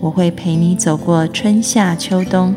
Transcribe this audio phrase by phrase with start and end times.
[0.00, 2.54] 我会陪你走过春夏秋冬。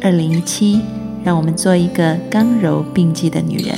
[0.00, 0.80] 二零一七，
[1.24, 3.74] 让我们做一个刚柔并济的女人。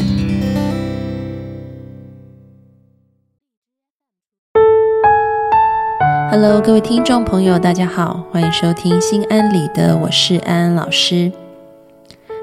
[6.30, 11.32] Hello，各位听众朋友，大家好，欢迎收听《心安理得》，我是安安老师。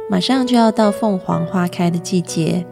[0.09, 2.65] 马上就要到凤凰花开的季节，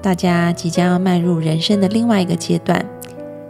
[0.00, 2.86] 大家即将要迈入人生的另外一个阶段。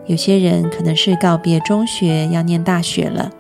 [0.07, 3.31] 有些人可能是告别中学，要念大学了，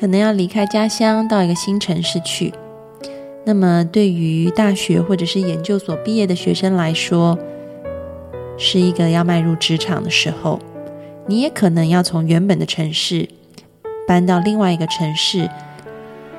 [0.00, 2.54] 可能要离开家乡，到一个新城市去。
[3.44, 7.38] 那么，对于大学或者是研究所毕业的学生来说，
[8.56, 10.58] 是一个要迈入职场的时候。
[11.26, 13.28] 你也可能要从原本的城市
[14.08, 15.48] 搬到另外一个城市，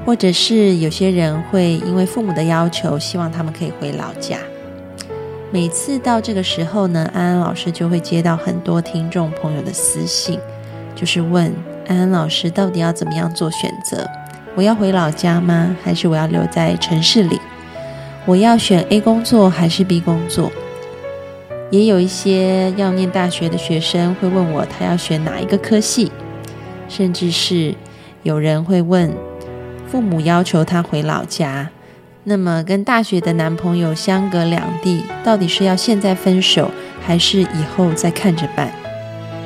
[0.06, 4.40] 或者是有些人会因为父母的要求，希望他们可以回老家。
[5.52, 10.40] 每次到这个时候呢，安安老师就会接到很多听众朋友的私信，
[10.96, 11.54] 就是问
[11.92, 14.10] 安安老师到底要怎么样做选择？
[14.56, 15.76] 我要回老家吗？
[15.84, 17.38] 还是我要留在城市里？
[18.26, 20.50] 我要选 A 工作还是 B 工作？
[21.70, 26.10] 也有一些要念大学的学生会问我，他要选哪一个科系？
[26.88, 27.76] 甚至是
[28.24, 29.14] 有人会问，
[29.86, 31.70] 父母要求他回老家。
[32.24, 36.72] 那么，跟大学的男朋友相隔两地，到底是要现在分手，
[37.06, 38.72] 还是以后再看着办？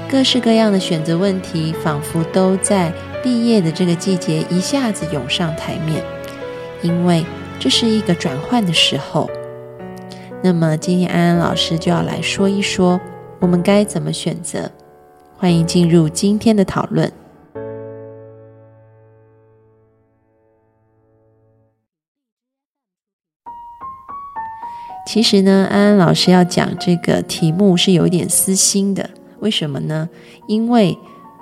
[0.07, 6.01] 各式各样的选择问题，仿佛都在毕业的这个季节一下子涌上台面，
[6.81, 7.25] 因为
[7.59, 9.29] 这是一个转换的时候。
[10.41, 13.01] 那么，今天安安老师就要来说一说，
[13.39, 14.71] 我们该怎么选择。
[15.37, 17.11] 欢迎进入今天的讨论。
[25.05, 29.09] 其实呢，安安老师要讲这个题目是有一点私心的。
[29.39, 30.09] 为什么呢？
[30.47, 30.97] 因为，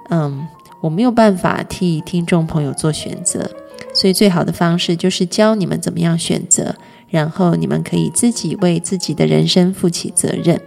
[0.10, 0.48] 嗯，
[0.82, 3.50] 我没有办法替听众朋友做选择，
[3.94, 6.76] 所以最好的方式就是教你们怎么样选择，
[7.10, 10.60] 然后你们可以自己为自己的人生负起责任。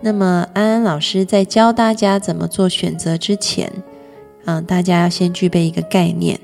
[0.00, 3.72] 那么，安安老师在教大家怎么做选择之前，
[4.44, 6.40] 嗯，大家要先具备一个概念，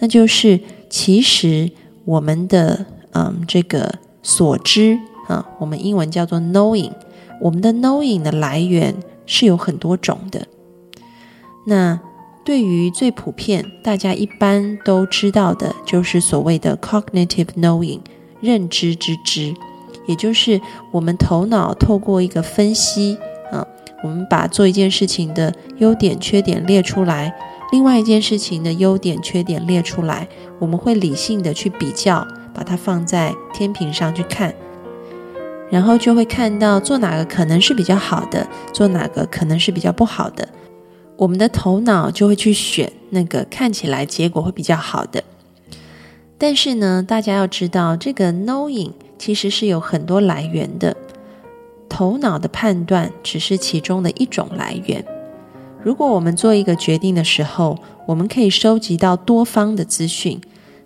[0.00, 1.70] 那就是其实
[2.04, 3.98] 我们的，嗯，这个。
[4.24, 4.96] 所知
[5.26, 6.92] 啊，我们英文叫做 knowing。
[7.42, 8.94] 我们的 knowing 的来源
[9.26, 10.46] 是有很多种的。
[11.66, 12.00] 那
[12.44, 18.00] 对于最普遍，大家一般都知道的，就是所谓的 cognitive knowing，
[18.40, 19.54] 认知之知，
[20.06, 20.60] 也就是
[20.92, 23.18] 我们头脑透过一个分析
[23.50, 23.66] 啊，
[24.02, 27.34] 我们把做一件事情的优点、缺点列出来，
[27.70, 30.28] 另外一件事情的优点、缺点列出来，
[30.58, 32.26] 我们会理性的去比较。
[32.54, 34.54] 把它放在天平上去看，
[35.72, 40.46] 然后就会看到做哪个可能是比较好的，做哪个可能是比较不好的。
[41.16, 45.24] 我们的头脑就会去选那个看起来结果会比较好的。
[46.36, 50.94] 但是呢，大家要知道，这个 knowing 其实是有很多来源的，
[51.88, 55.02] 头脑的判断只是其中的一种来源。
[55.82, 60.38] 如果我们做一个决定的时候，我们可以收集到多方的资讯。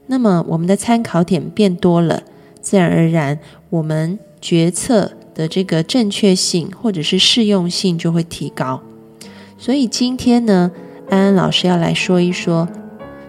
[0.07, 2.23] 那么我们的参考点变多了，
[2.61, 8.81] 自然而然，我们决策的这个正确性或者是适用性就会提高。
[9.59, 10.71] 所以今天呢，
[11.11, 12.69] 安安老师要来说一说，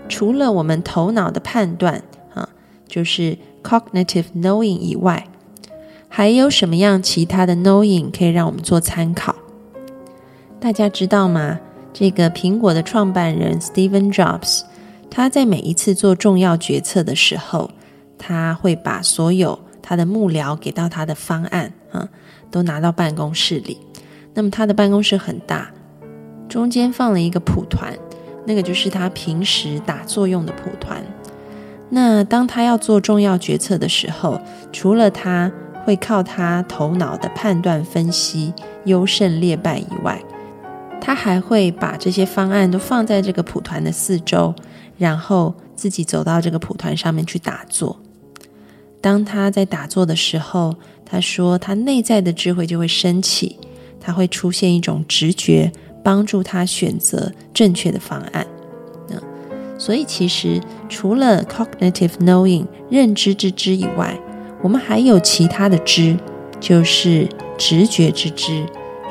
[0.07, 2.03] 除了我们头脑的判断
[2.35, 2.47] 啊，
[2.87, 5.27] 就是 cognitive knowing 以外，
[6.07, 9.35] 还有什么样其他的 knowing 可以让我们做参考？
[10.59, 11.59] 大家知道吗？
[11.91, 14.61] 这个苹果的创办人 Steven Jobs。
[15.09, 17.71] 他在每一次做重要决策的时候，
[18.19, 19.57] 他会把所有
[19.87, 22.09] 他的幕僚给到他的方案啊，
[22.51, 23.77] 都拿到办公室里。
[24.33, 25.71] 那么他的办公室很大，
[26.49, 27.97] 中间放了一个蒲团，
[28.45, 31.01] 那个就是他平时打坐用的蒲团。
[31.89, 34.41] 那当他要做重要决策的时候，
[34.73, 35.49] 除了他
[35.85, 38.53] 会靠他头脑的判断分析
[38.83, 40.21] 优胜劣败以外，
[40.99, 44.53] 他还会把这些方案都放在这个蒲团的四周。
[44.97, 47.99] 然后自己走到这个蒲团上面去打坐。
[48.99, 53.57] 当他在打坐的时候，他说他内在的智慧就会升起，
[53.99, 55.71] 他会出现一种直觉，
[56.03, 58.45] 帮助他选择正确的方案。
[59.07, 59.15] 那
[59.79, 60.59] 所以其实
[60.89, 64.19] 除了 cognitive knowing 认知之知以外，
[64.61, 66.17] 我们还有其他的知，
[66.59, 68.65] 就是直觉之知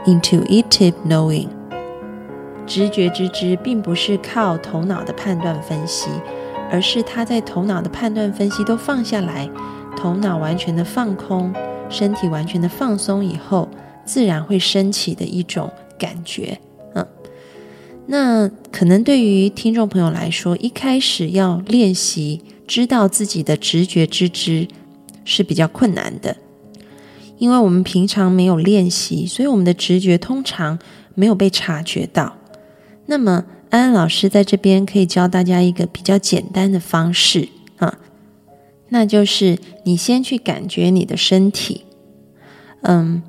[0.05, 1.47] intuitive knowing。
[2.67, 6.11] 直觉之知并不是靠头脑的判断分析，
[6.69, 9.49] 而是他在头脑的判断分析都放下来，
[9.97, 11.53] 头脑完全的放空，
[11.89, 13.69] 身体完全的放松以后，
[14.05, 16.61] 自然会升起的一种感觉。
[16.95, 17.07] 嗯，
[18.07, 24.69] 那可能对于听众朋友来说，一开始要练习知道自己的直觉之知
[25.25, 26.37] 是比较困难的，
[27.39, 30.79] 因为我们平常没有练习，所以我们的直觉通常
[31.15, 32.37] 没有被察觉到。
[33.07, 37.49] 那么，安安老师在这边可以教大家一个比较简单的方式，
[38.89, 41.85] 那就是你先去感觉你的身体。
[42.83, 43.23] 嗯，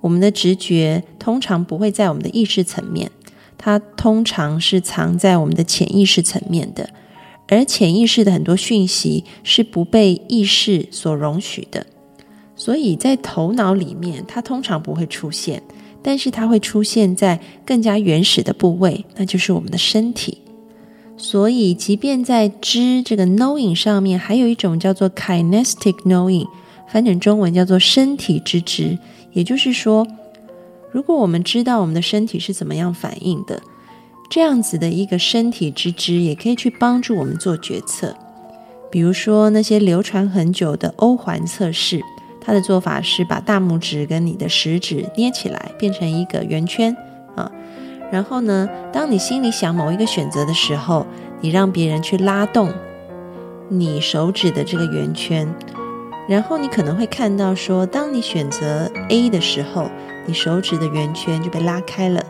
[0.00, 3.10] 我们的直觉通常不会在我们的意识层面，
[3.58, 6.90] 它通常是藏在我们的潜意识层面的，
[7.48, 11.86] 而潜意识的很多讯息是不被意识所容许的，
[12.54, 15.62] 所以在头脑里面，它通常不会出现。
[16.02, 20.38] 但是它会出现在更加原始的部位，那就是我们的身体。
[21.16, 26.46] 所以，即便在知这个 knowing 上面，还有一种叫做 kinesthetic knowing，
[26.88, 28.98] 翻成中文叫做身体之知。
[29.32, 30.06] 也就是说，
[30.92, 33.60] 如果我们知道我们的身体是怎么样反应的，
[34.30, 38.14] 这样子的一个身体之知，也可以去帮助我们做决策。
[38.90, 42.00] 比如说那些流传很久的欧环测试。
[42.48, 46.96] 它的做法是把大拇指跟你的食指捏起来，变成一个圆圈。
[48.10, 51.06] 然后呢，当你心里想某一个选择的时候，
[51.40, 52.72] 你让别人去拉动
[53.68, 55.52] 你手指的这个圆圈。
[56.28, 59.90] 然后你可能会看到说，当你选择 A 的时候，
[60.26, 62.20] 你手指的圆圈就被拉开了；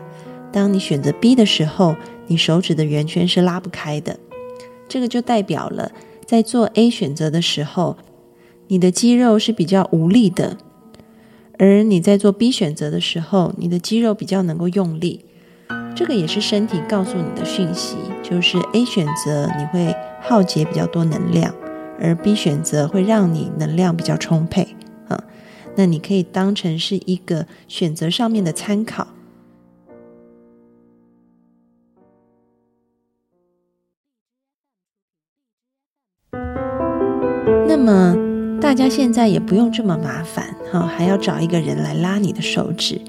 [0.51, 1.95] 当你选择 B 的时候，
[2.27, 4.19] 你手指的圆圈是拉不开的。
[4.87, 5.91] 这个就代表了
[6.25, 7.97] 在做 A 选择的时候。
[8.69, 10.57] 你的肌肉是比较无力的，
[11.57, 15.23] 而你在做 B 选择的时候，你的肌肉比较能够用力。
[15.97, 21.51] 这个也是身体告诉你的讯息，就是 A 选择你会耗竭比较多能量，
[21.99, 24.75] 而 B 选择会让你能量比较充沛
[25.07, 25.23] 啊。
[25.75, 29.07] 那你可以当成是一个选择上面的参考。
[37.67, 38.27] 那么。
[38.59, 42.99] 大家现在也不用这么麻烦哈，还要找一个人来拉你的手指。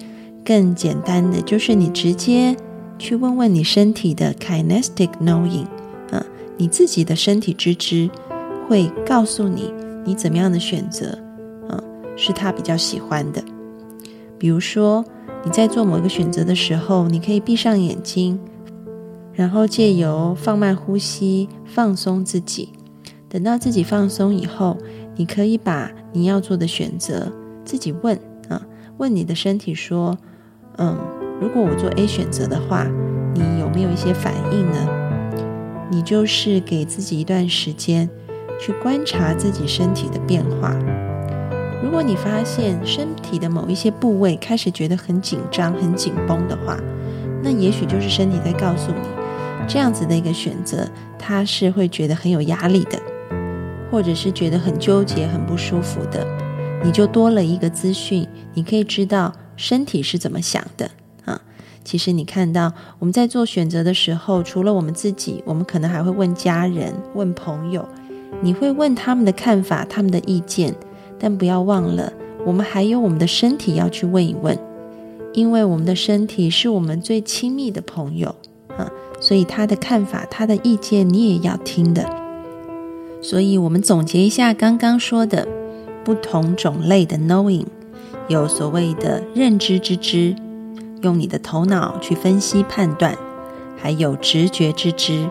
[0.45, 2.55] 更简单的就是你直接
[2.99, 5.67] 去问问你身体的 kinesthetic knowing，
[6.11, 6.25] 啊，
[6.57, 8.11] 你自己的身体知知
[8.69, 9.73] 会告诉你
[10.05, 11.19] 你怎么样的选择，
[11.69, 11.83] 啊，
[12.17, 13.43] 是他比较喜欢的。
[14.39, 15.05] 比如说
[15.45, 18.39] 你在做某一个选择的时候，你可以闭上眼睛，
[19.33, 22.71] 然后借由放慢呼吸放松自己。
[23.29, 24.77] 等到自己放松以后。
[25.21, 27.27] 你可以把你要做的选择
[27.65, 28.17] 自己问
[28.49, 28.65] 啊，
[28.99, 30.17] 问你的身体说，
[30.77, 30.97] 嗯，
[31.41, 32.87] 如果我做 A 选择的话，
[33.35, 34.89] 你有没有一些反应呢？
[35.91, 38.09] 你就是给自己一段时间
[38.61, 40.77] 去观察自己身体的变化。
[41.83, 46.77] 如果你发现身体的某一些部位开始觉得很紧张、很紧绷的话，
[47.43, 49.09] 那也许就是身体在告诉你，
[49.69, 50.87] 这样子的一个选择，
[51.19, 52.99] 它是会觉得很有压力的。
[53.91, 56.27] 或者是觉得很纠结、很不舒服的，
[56.85, 60.91] 你就多了一个资讯，你可以知道身体是怎么想的。
[61.89, 67.83] 其实你看到我们在做选择的时候，除了我们自己，我们可能还会问家人、问朋友，
[68.43, 70.75] 你会问他们的看法、他们的意见。
[71.19, 72.13] 但不要忘了，
[72.45, 74.59] 我们还有我们的身体要去问一问，
[75.33, 78.35] 因为我们的身体是我们最亲密的朋友
[78.77, 82.05] 啊，所以他的看法、他的意见你也要听的。
[83.23, 85.49] 所以，我们总结一下刚刚说的
[86.05, 87.65] 不同种类的 knowing，
[88.29, 90.37] 有所谓的认知之知，
[91.03, 93.13] 用你的头脑去分析判断；
[93.77, 95.29] 还有直觉之知，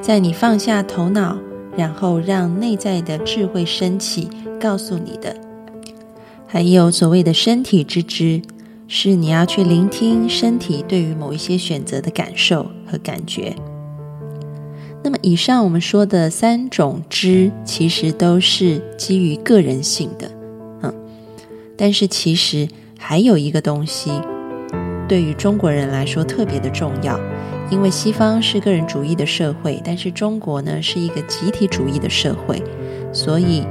[0.00, 1.36] 在你放下头脑，
[1.76, 4.28] 然后让内在的智慧升起，
[4.60, 5.34] 告诉你的；
[6.46, 8.40] 还有所谓的身体之知，
[8.86, 13.54] 是你要去聆听身体对于某一些选择的感受和感觉。
[15.02, 20.30] 那么，以上我们说的三种知，其实都是基于个人性的，
[20.82, 20.94] 嗯。
[21.76, 24.12] 但是，其实还有一个东西，
[25.08, 27.18] 对于中国人来说特别的重要，
[27.70, 32.62] 因为西方是个人主义的社会，但是中国呢是一个集体主义的社会，
[33.12, 33.64] 所以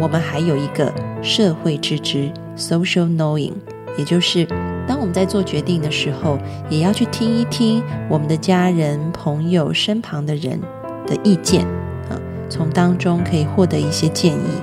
[0.00, 0.92] 我们还有一个
[1.22, 3.52] 社会之知 （social knowing），
[3.96, 4.46] 也就是
[4.86, 6.38] 当我们在做决定的时候，
[6.70, 10.60] 也要去听一听我们的家人、朋友、身旁的人。
[11.08, 11.64] 的意见
[12.10, 14.60] 啊，从当中可以获得一些建议。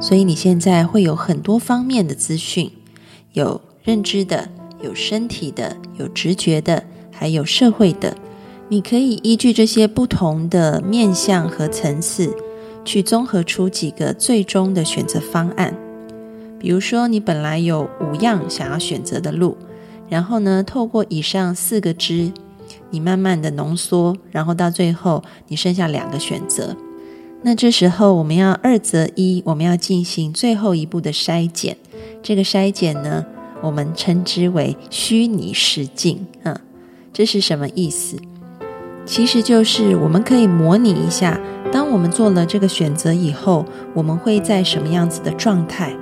[0.00, 2.70] 所以你现在会有很多方面的资讯，
[3.34, 4.48] 有认知的，
[4.82, 8.16] 有身体的，有直觉的，还有社会的。
[8.68, 12.34] 你可以依据这些不同的面向和层次，
[12.84, 15.76] 去综合出几个最终的选择方案。
[16.58, 19.56] 比如说，你本来有五样想要选择的路，
[20.08, 22.32] 然后呢，透过以上四个支。
[22.90, 26.76] 你慢慢的浓缩，然后到最后你剩下两个选择。
[27.42, 31.76] 那这时候我们要二择一，我们要进行最后一步的筛检。
[32.22, 33.24] 这个筛检呢，
[33.62, 36.26] 我们称之为虚拟实境。
[36.42, 36.54] 嗯，
[37.12, 38.16] 这是什么意思？
[39.06, 41.40] 其实就是我们可以模拟一下，
[41.72, 43.64] 当我们做了这个选择以后，
[43.94, 45.96] 我们会在什么样子的状态？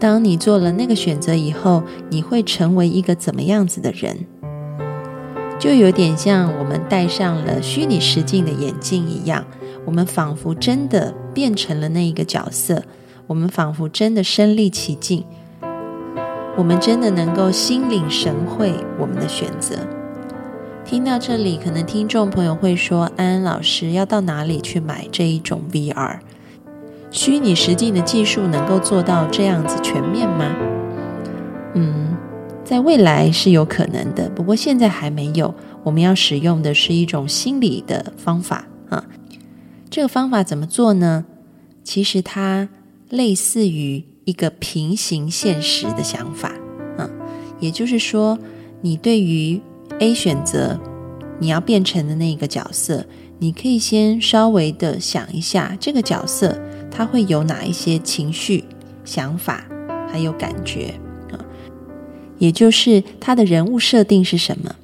[0.00, 4.26] 当你做了那个选择以后，你会成为一个怎么样子的人？
[5.58, 9.46] 就有点像我们戴上了虚拟实境的眼镜一样，
[9.86, 12.82] 我们仿佛真的变成了那一个角色，
[13.26, 15.24] 我们仿佛真的身临其境，
[16.56, 19.76] 我们真的能够心领神会我们的选择。
[20.84, 26.18] 听到这里，可能听众朋友会说：“安安老师要到哪里去买这一种 VR
[27.10, 30.54] 虚拟实境的技术，能够做到这样子全面吗？”
[31.74, 32.16] 嗯。
[32.64, 35.54] 在未来是有可能的，不过现在还没有。
[35.82, 39.04] 我们要使用的是一种心理的方法啊。
[39.90, 41.26] 这个方法怎么做呢？
[41.82, 42.70] 其实它
[43.10, 46.52] 类似于一个平行现实的想法
[46.96, 47.08] 啊。
[47.60, 48.38] 也就是说，
[48.80, 49.60] 你对于
[50.00, 50.78] A 选择
[51.38, 53.06] 你要变成的那个角色，
[53.38, 56.58] 你可以先稍微的想一下，这个角色
[56.90, 58.64] 他会有哪一些情绪、
[59.04, 59.64] 想法
[60.10, 60.94] 还有感觉
[61.30, 61.38] 啊。
[62.38, 64.74] 也就是他的人物设定是什么，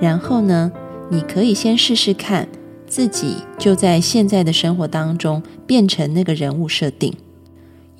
[0.00, 0.70] 然后呢，
[1.10, 2.48] 你可以先试试看，
[2.86, 7.12] 自己就在现在的生活当中变成那个人物设定，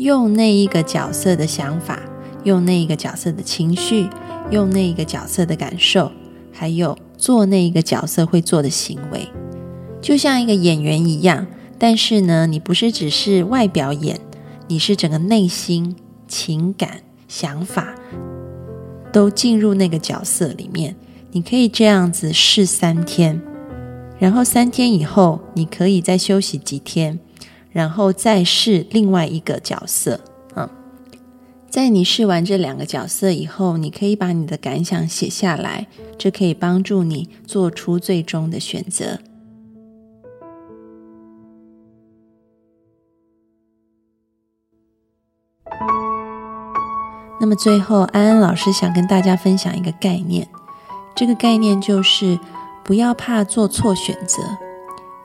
[0.00, 2.00] 用那一个角色的想法，
[2.44, 4.08] 用那一个角色的情绪，
[4.50, 6.10] 用那一个角色的感受，
[6.50, 9.28] 还有做那一个角色会做的行为，
[10.00, 11.46] 就像一个演员一样。
[11.78, 14.18] 但是呢，你不是只是外表演，
[14.68, 15.94] 你是整个内心、
[16.26, 17.94] 情感、想法。
[19.12, 20.96] 都进入那个角色里面，
[21.32, 23.38] 你可以这样子试三天，
[24.18, 27.18] 然后三天以后，你可以再休息几天，
[27.70, 30.20] 然后再试另外一个角色。
[30.56, 30.68] 嗯，
[31.68, 35.86] 在你试完这两个角色以后，你可以把你的感想写下来，
[36.18, 39.18] 这可以帮助你做出最终的选择。
[47.42, 50.46] 那么最后，安安老师想跟大家分享一个概念，
[51.16, 52.38] 这个概念就是
[52.84, 54.42] 不要怕做错选择，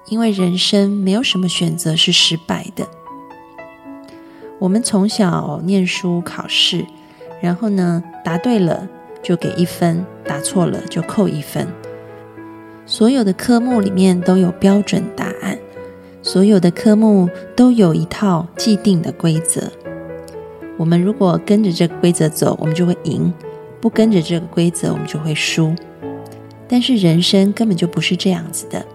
[0.07, 2.87] 因为人生没有什么选择是失败的。
[4.59, 6.85] 我们从小念书考试，
[7.41, 8.87] 然后呢答对了
[9.21, 11.67] 就给一分，答错了就扣一分。
[12.85, 15.57] 所有的科目里面都有标准答案，
[16.21, 19.71] 所有的科目都有一套既定的规则。
[20.77, 23.31] 我们如果跟着这个规则走，我们就会赢；
[23.81, 25.73] 不跟着这个规则，我们就会输。
[26.67, 28.85] 但是人生根本就不是这样子的，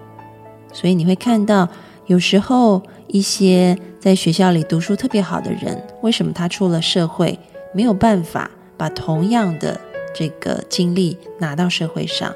[0.73, 1.67] 所以你会看到，
[2.07, 7.37] 有时候一些在学校里读书特别好的人，为什么他出了社会
[7.73, 9.79] 没有办法把同样的
[10.13, 12.33] 这个经历拿到社会上？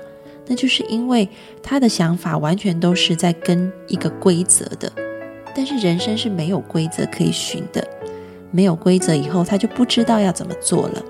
[0.48, 1.28] 那就是因为
[1.64, 4.92] 他的想法完全都是在跟一个规则的，
[5.56, 7.88] 但是人生是没有规则可以循的。
[8.52, 11.04] 没有规则以后，他就不知道要怎么做了。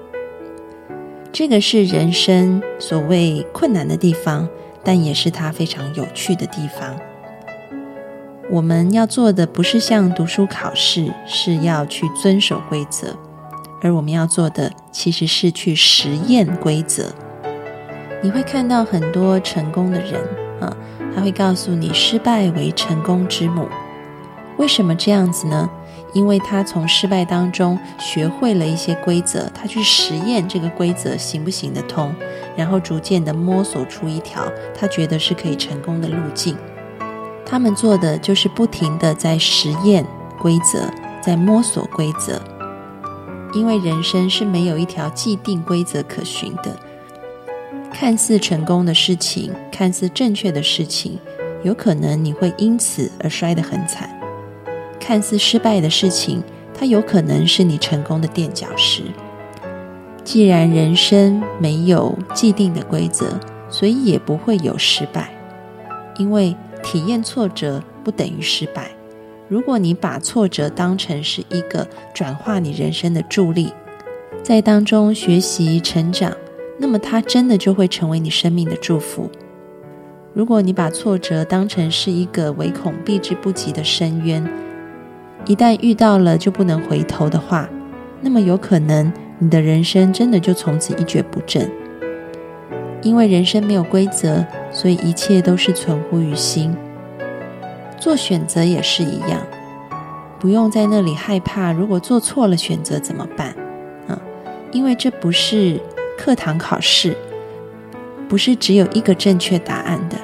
[1.32, 4.48] 这个是人生所谓困难的地方，
[4.84, 6.98] 但也是他非常有趣的地方。
[8.48, 13.16] 我们要做的不是像读书考试，是要去遵守规则，
[13.82, 17.12] 而我们要做的其实是去实验规则。
[18.22, 20.22] 你会看到很多成功的人
[20.62, 20.78] 啊，
[21.16, 23.68] 他会告诉你，失败为成功之母。
[24.58, 25.68] 为什么这样子呢？
[26.14, 32.14] 因为他从失败当中学会了一些规则，他去实验这个规则行不行得通，
[32.56, 36.56] 然后逐渐的摸索出一条他觉得是可以成功的路径。
[37.46, 40.06] 他们做的就是不停的在实验
[40.40, 40.90] 规则，
[41.22, 42.42] 在摸索规则。
[43.54, 46.78] 因为人生是没有一条既定规则可循的，
[47.94, 51.18] 看似成功的事情，看似正确的事情，
[51.64, 54.10] 有可能你会因此而摔得很惨。
[55.00, 59.04] 看似失败的事情，它有可能是你成功的垫脚石。
[60.25, 65.30] 既然人生没有既定的规则，所以也不会有失败。
[66.18, 68.92] 因为体验挫折不等于失败。
[69.50, 73.74] 如果你把挫折当成是一个转化你人生的助力，
[74.44, 76.32] 在当中学习成长，
[76.77, 79.30] 那么它真的就会成为你生命的祝福。
[80.34, 84.48] 如果你把挫折当成是一个唯恐避之不及的深渊，
[85.46, 87.68] 一旦遇到了就不能回头的话，
[88.22, 91.70] 那么有可能你的人生真的就从此一蹶不振。
[93.02, 96.75] 因为人生没有规则，所以一切都是存乎于心。
[98.00, 99.42] 做选择也是一样，
[100.40, 103.56] 不用在那里害怕，如果做错了选择怎么办？
[104.08, 104.20] 啊，
[104.72, 105.80] 因为这不是
[106.18, 107.16] 课堂考试，
[108.28, 110.18] 不是只有一个正确答案的，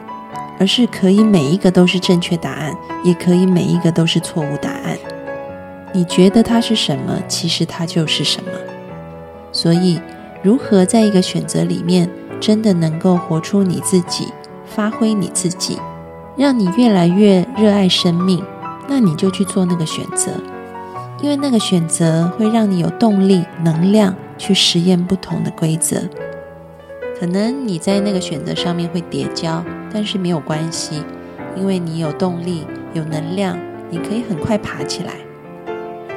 [0.59, 4.97] 而是可以每一个都是正确答案，也可以每一个都是错误答案。
[5.93, 8.51] 你觉得它是什么，其实它就是什么。
[9.51, 9.99] 所以，
[10.41, 12.09] 如何在一个选择里面？
[12.41, 14.27] 真的能够活出你自己，
[14.65, 15.77] 发挥你自己，
[16.35, 18.43] 让你越来越热爱生命，
[18.89, 20.31] 那你就去做那个选择，
[21.21, 26.01] 因为那个选择会让你有动力、能量去实验不同的规则。
[27.19, 31.03] 可能你在那个选择上面会跌跤，但是没有关系，
[31.55, 33.55] 因为你有动力、有能量，
[33.91, 35.13] 你可以很快爬起来，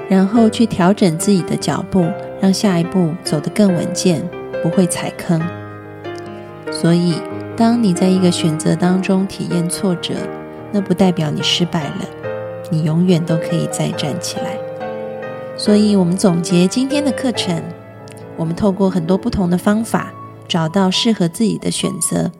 [0.09, 2.07] 然后去调整自己的脚步，
[2.41, 4.27] 让下一步走得更稳健，
[4.63, 5.39] 不会踩坑。
[6.71, 7.15] 所以，
[7.57, 10.15] 当你在一个选择当中体验挫折，
[10.73, 12.07] 那不代表你失败了，
[12.71, 14.59] 你永远都可以再站起来。
[15.57, 17.63] 所以，我们总结今天的课程，
[18.37, 20.13] 我们透过很多不同的方法，
[20.49, 22.33] 找到适合自己的选择，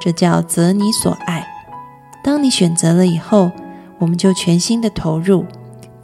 [0.00, 1.46] 这叫择你所爱。
[2.22, 3.50] 当你选择了以后，
[3.98, 5.44] 我们就全心的投入，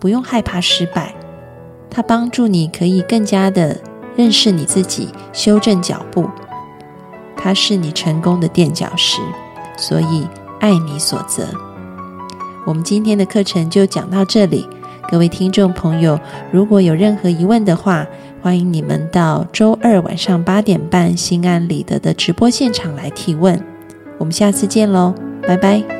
[0.00, 1.14] 不用害怕失败。
[1.88, 3.80] 它帮助你可以更加的
[4.16, 6.28] 认识你自己，修正脚步。
[7.36, 9.20] 它是你成功的垫脚石，
[9.76, 10.26] 所以
[10.60, 11.46] 爱你所责。
[12.66, 14.66] 我们今天的课程就讲到这里，
[15.10, 16.18] 各位听众朋友，
[16.50, 18.06] 如果有任何疑问的话，
[18.42, 23.62] 欢迎你们到周二晚上八点半心安理得的直播现场来提问。
[24.18, 25.14] 我们下次见喽，
[25.46, 25.95] 拜拜。